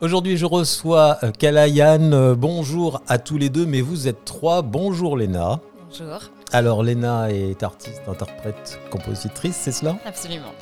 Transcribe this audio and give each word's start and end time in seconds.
Aujourd'hui, 0.00 0.38
je 0.38 0.46
reçois 0.46 1.18
euh, 1.22 1.30
Kalayan. 1.30 2.12
Euh, 2.12 2.34
bonjour 2.34 3.02
à 3.06 3.18
tous 3.18 3.36
les 3.36 3.50
deux, 3.50 3.66
mais 3.66 3.82
vous 3.82 4.08
êtes 4.08 4.24
trois. 4.24 4.62
Bonjour 4.62 5.14
Léna. 5.14 5.60
Bonjour. 5.90 6.20
Alors 6.52 6.82
Léna 6.82 7.30
est 7.30 7.62
artiste, 7.62 8.00
interprète, 8.08 8.80
compositrice, 8.90 9.56
c'est 9.56 9.72
cela? 9.72 9.98
Absolument. 10.06 10.52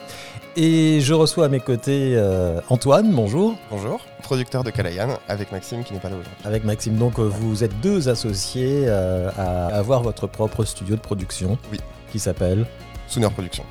Et 0.57 1.01
je 1.01 1.15
reçois 1.15 1.45
à 1.45 1.49
mes 1.49 1.61
côtés 1.61 2.15
euh, 2.17 2.61
Antoine, 2.69 3.13
bonjour. 3.13 3.55
Bonjour, 3.71 4.01
producteur 4.25 4.65
de 4.65 4.71
Kalayan 4.71 5.19
avec 5.29 5.53
Maxime 5.53 5.85
qui 5.85 5.93
n'est 5.93 6.01
pas 6.01 6.09
là 6.09 6.17
aujourd'hui. 6.17 6.35
Avec 6.45 6.65
Maxime, 6.65 6.97
donc 6.97 7.21
vous 7.21 7.63
êtes 7.63 7.81
deux 7.81 8.09
associés 8.09 8.89
à 8.89 9.67
avoir 9.69 10.03
votre 10.03 10.27
propre 10.27 10.65
studio 10.65 10.97
de 10.97 11.01
production. 11.01 11.59
Oui. 11.71 11.79
Qui 12.11 12.19
s'appelle 12.19 12.67
Sooner 13.07 13.31
Production. 13.31 13.65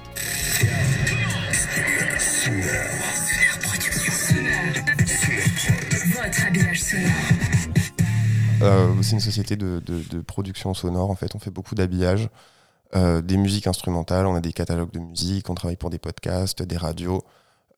Euh, 2.48 3.07
c'est 8.60 9.12
une 9.12 9.20
société 9.20 9.56
de, 9.56 10.22
production 10.22 10.74
sonore 10.74 11.10
en 11.10 11.16
fait. 11.16 11.36
On 11.36 11.40
fait 11.40 11.52
beaucoup 11.52 11.76
d'habillage, 11.76 12.30
euh, 12.96 13.22
des 13.22 13.38
musiques 13.38 13.68
instrumentales, 13.68 14.26
on 14.26 14.36
a 14.36 14.42
des 14.42 14.54
catalogues 14.54 14.92
de 14.92 15.00
musique, 15.00 15.50
on 15.50 15.56
travaille 15.56 15.78
pour 15.78 15.90
des 15.90 16.00
podcasts, 16.00 16.64
des 16.64 16.78
radios. 16.78 17.24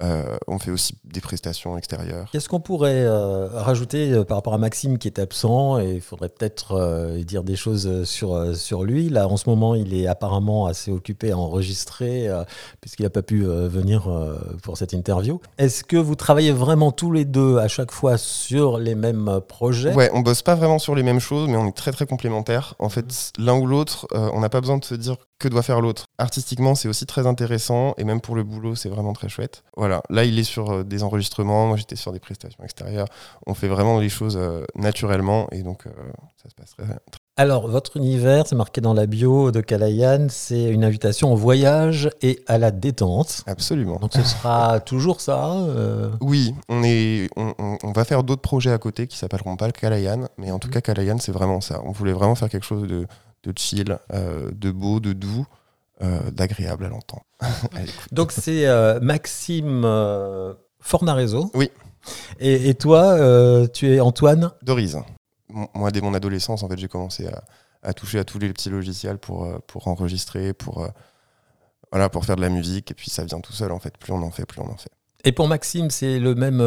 Euh, 0.02 0.38
on 0.48 0.60
fait 0.60 0.72
aussi 0.72 0.98
des 1.04 1.20
prestations 1.20 1.78
extérieures. 1.78 2.30
Qu'est-ce 2.32 2.48
qu'on 2.48 2.62
pourrait 2.62 3.04
euh, 3.04 3.48
rajouter 3.52 4.14
euh, 4.14 4.24
par 4.24 4.38
rapport 4.38 4.54
à 4.54 4.58
Maxime 4.58 4.98
qui 4.98 5.10
est 5.10 5.20
absent 5.20 5.78
et 5.80 5.96
il 5.96 6.02
faudrait 6.02 6.30
peut-être 6.30 7.20
dire 7.26 7.44
des 7.44 7.56
choses 7.56 8.06
sur, 8.06 8.56
sur 8.56 8.84
lui. 8.84 9.10
Là, 9.10 9.28
en 9.28 9.36
ce 9.36 9.50
moment, 9.50 9.76
il 9.76 9.94
est 9.94 10.08
apparemment 10.08 10.68
assez 10.68 10.92
occupé 10.92 11.32
à 11.32 11.38
enregistrer 11.38 12.30
puisqu'il 12.82 13.04
n'a 13.04 13.10
pas 13.10 13.22
pu 13.22 13.44
venir 13.44 14.10
pour 14.64 14.78
cette 14.78 14.94
interview. 14.94 15.42
Est-ce 15.58 15.84
que 15.84 15.98
vous 15.98 16.16
travaillez 16.16 16.52
vraiment 16.52 16.92
tous 16.92 17.12
les 17.12 17.26
deux 17.26 17.58
à 17.58 17.68
chaque 17.68 17.92
fois 17.92 18.18
sur 18.18 18.78
les 18.78 18.96
mêmes 18.96 19.40
projets? 19.48 19.94
Ouais, 19.94 20.10
on 20.14 20.22
bosse 20.22 20.42
pas 20.42 20.56
vraiment 20.56 20.80
sur 20.80 20.96
les 20.96 21.04
mêmes 21.04 21.20
choses, 21.20 21.50
mais 21.50 21.58
on 21.58 21.68
est 21.68 21.76
très 21.76 21.92
très 21.92 22.06
complémentaires. 22.06 22.76
En 22.80 22.90
fait, 22.90 23.34
l'un 23.38 23.58
ou 23.58 23.66
l'autre, 23.66 24.08
on 24.12 24.40
n'a 24.40 24.50
pas 24.50 24.62
besoin 24.62 24.78
de 24.78 24.86
se 24.86 24.96
dire 24.96 25.18
que 25.40 25.48
doit 25.48 25.64
faire 25.64 25.82
l'autre. 25.82 26.06
Artistiquement, 26.18 26.76
c'est 26.76 26.90
aussi 26.90 27.06
très 27.06 27.26
intéressant 27.26 27.94
et 27.98 28.04
même 28.04 28.22
pour 28.22 28.36
le 28.36 28.44
boulot, 28.44 28.76
c'est 28.76 28.90
vraiment 28.90 29.14
très 29.14 29.30
chouette. 29.30 29.64
Voilà, 29.78 29.89
là, 30.10 30.26
il 30.26 30.38
est 30.40 30.44
sur 30.44 30.72
euh, 30.72 30.84
des 30.84 31.04
enregistrements, 31.04 31.68
moi 31.68 31.78
j'étais 31.78 31.96
sur 31.96 32.12
des 32.12 32.20
prestations 32.20 32.64
extérieures. 32.64 33.08
On 33.46 33.54
fait 33.54 33.68
vraiment 33.68 34.00
les 34.00 34.10
choses 34.10 34.38
euh, 34.38 34.64
naturellement 34.76 35.48
et 35.52 35.64
donc 35.64 35.88
euh, 35.88 35.92
ça 36.42 36.50
se 36.50 36.56
passe 36.56 36.76
très, 36.76 36.86
très 36.86 37.20
alors, 37.38 37.70
votre 37.70 37.96
univers, 37.96 38.48
c'est 38.48 38.58
marqué 38.58 38.82
dans 38.82 38.94
la 38.94 39.06
bio 39.06 39.52
de 39.52 39.62
Kalayan, 39.62 40.28
c'est 40.28 40.66
une 40.66 40.84
invitation 40.84 41.32
au 41.32 41.38
voyage 41.38 42.10
et 42.22 42.44
à 42.48 42.58
la 42.58 42.70
détente. 42.70 43.46
Absolument. 43.48 43.96
Donc, 43.96 44.12
ce 44.12 44.24
sera 44.24 44.80
toujours 44.86 45.22
ça 45.22 45.56
Oui, 46.20 46.54
on, 46.68 46.84
est, 46.84 47.30
on, 47.38 47.94
va 47.94 48.04
faire 48.04 48.26
d'autres 48.26 48.42
projets 48.42 48.74
à 48.74 48.78
côté 48.78 49.08
qui 49.08 49.18
s'appelleront 49.18 49.56
pas 49.56 49.68
le 49.68 49.72
Kalayan, 49.72 50.28
mais 50.38 50.52
en 50.52 50.60
tout 50.60 50.68
mhm. 50.68 50.74
cas, 50.74 50.82
Kalayan, 50.82 51.18
c'est 51.18 51.32
vraiment 51.32 51.62
ça. 51.62 51.80
On 51.86 51.94
voulait 51.94 52.12
vraiment 52.12 52.36
faire 52.36 52.50
quelque 52.50 52.66
chose 52.66 52.86
de, 52.86 53.08
de 53.44 53.54
chill, 53.56 53.98
euh, 54.14 54.52
de 54.54 54.72
beau, 54.72 55.00
de 55.00 55.14
doux, 55.14 55.46
euh, 56.02 56.32
d'agréable 56.32 56.86
à 56.86 56.90
l'entendre. 56.90 57.24
Donc 58.12 58.32
c'est 58.32 58.68
euh, 58.68 59.00
Maxime 59.02 59.82
Fornarezo. 60.80 61.52
Oui. 61.54 61.72
Et, 62.40 62.74
toi, 62.76 63.68
tu 63.74 63.94
es 63.94 64.00
Antoine? 64.00 64.52
Dorise. 64.62 64.98
Moi, 65.50 65.92
dès 65.92 66.02
mon 66.02 66.14
adolescence, 66.14 66.64
en 66.64 66.70
fait, 66.70 66.78
j'ai 66.78 66.88
commencé 66.88 67.30
à, 67.84 67.94
toucher 67.94 68.20
à 68.20 68.24
tous 68.24 68.40
les 68.40 68.50
petits 68.50 68.70
logiciels 68.70 69.18
pour, 69.18 69.48
pour 69.68 69.88
enregistrer, 69.88 70.54
pour, 70.54 70.88
voilà, 71.92 72.10
pour 72.10 72.26
faire 72.26 72.38
de 72.38 72.42
la 72.42 72.50
musique. 72.50 72.92
Et 72.92 72.94
puis 72.94 73.10
ça 73.10 73.26
vient 73.26 73.42
tout 73.42 73.54
seul, 73.54 73.72
en 73.72 73.80
fait. 73.80 73.98
Plus 73.98 74.14
on 74.14 74.22
en 74.22 74.32
fait, 74.32 74.46
plus 74.46 74.62
on 74.62 74.70
en 74.70 74.78
fait. 74.78 74.92
Et 75.26 75.34
pour 75.34 75.48
Maxime, 75.50 75.92
c'est 75.92 76.20
le 76.20 76.34
même. 76.34 76.64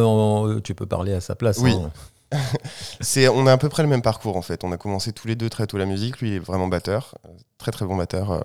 tu 0.62 0.74
peux 0.74 0.86
parler 0.86 1.14
à 1.14 1.20
sa 1.20 1.34
place. 1.34 1.58
Oui. 1.58 1.72
Hein. 1.72 1.90
on 3.34 3.46
a 3.46 3.52
à 3.52 3.56
peu 3.56 3.68
près 3.68 3.82
le 3.82 3.88
même 3.88 4.02
parcours 4.02 4.36
en 4.36 4.42
fait. 4.42 4.64
On 4.64 4.72
a 4.72 4.76
commencé 4.76 5.12
tous 5.12 5.28
les 5.28 5.36
deux 5.36 5.50
très 5.50 5.66
tôt 5.66 5.78
la 5.78 5.86
musique. 5.86 6.20
Lui, 6.20 6.36
est 6.36 6.38
vraiment 6.38 6.68
batteur, 6.68 7.14
euh, 7.26 7.30
très 7.58 7.72
très 7.72 7.84
bon 7.84 7.96
batteur. 7.96 8.32
Euh, 8.32 8.40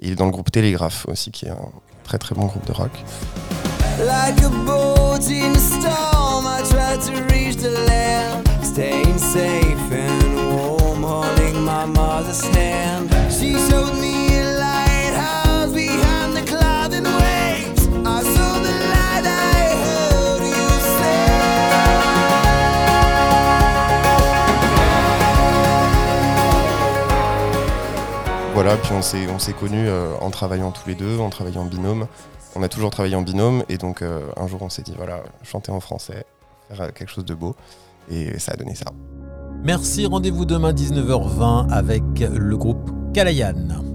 il 0.00 0.12
est 0.12 0.16
dans 0.16 0.26
le 0.26 0.32
groupe 0.32 0.50
Télégraphe 0.50 1.06
aussi, 1.08 1.30
qui 1.30 1.46
est 1.46 1.50
un 1.50 1.70
très 2.04 2.18
très 2.18 2.34
bon 2.34 2.46
groupe 2.46 2.66
de 2.66 2.72
rock. 2.72 2.92
Voilà, 28.56 28.78
puis 28.78 28.92
on 28.94 29.02
s'est, 29.02 29.28
on 29.28 29.38
s'est 29.38 29.52
connus 29.52 29.86
euh, 29.86 30.14
en 30.18 30.30
travaillant 30.30 30.70
tous 30.70 30.88
les 30.88 30.94
deux, 30.94 31.18
en 31.18 31.28
travaillant 31.28 31.60
en 31.60 31.66
binôme. 31.66 32.06
On 32.54 32.62
a 32.62 32.70
toujours 32.70 32.88
travaillé 32.88 33.14
en 33.14 33.20
binôme 33.20 33.64
et 33.68 33.76
donc 33.76 34.00
euh, 34.00 34.22
un 34.34 34.46
jour 34.46 34.62
on 34.62 34.70
s'est 34.70 34.80
dit 34.80 34.94
voilà, 34.96 35.22
chanter 35.42 35.72
en 35.72 35.80
français, 35.80 36.24
faire 36.70 36.80
euh, 36.80 36.88
quelque 36.90 37.10
chose 37.10 37.26
de 37.26 37.34
beau 37.34 37.54
et 38.10 38.38
ça 38.38 38.52
a 38.52 38.56
donné 38.56 38.74
ça. 38.74 38.86
Merci, 39.62 40.06
rendez-vous 40.06 40.46
demain 40.46 40.72
19h20 40.72 41.70
avec 41.70 42.02
le 42.18 42.56
groupe 42.56 42.90
Kalayan. 43.12 43.85